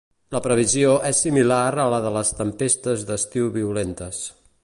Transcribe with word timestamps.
La 0.35 0.39
previsió 0.45 0.93
és 1.09 1.19
similar 1.25 1.59
a 1.83 1.85
la 1.95 2.01
de 2.07 2.13
les 2.17 2.33
tempestes 2.39 3.05
d’estiu 3.11 3.53
violentes. 3.61 4.27